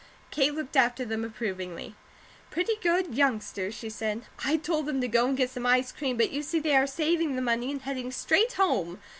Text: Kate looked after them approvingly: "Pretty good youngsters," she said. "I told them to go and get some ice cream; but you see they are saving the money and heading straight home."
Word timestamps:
Kate 0.31 0.55
looked 0.55 0.75
after 0.75 1.05
them 1.05 1.23
approvingly: 1.23 1.93
"Pretty 2.49 2.73
good 2.81 3.13
youngsters," 3.13 3.75
she 3.75 3.87
said. 3.87 4.23
"I 4.43 4.57
told 4.57 4.87
them 4.87 4.99
to 4.99 5.07
go 5.07 5.27
and 5.27 5.37
get 5.37 5.51
some 5.51 5.67
ice 5.67 5.91
cream; 5.91 6.17
but 6.17 6.31
you 6.31 6.41
see 6.41 6.59
they 6.59 6.75
are 6.75 6.87
saving 6.87 7.35
the 7.35 7.41
money 7.43 7.69
and 7.71 7.83
heading 7.83 8.11
straight 8.11 8.53
home." 8.53 8.99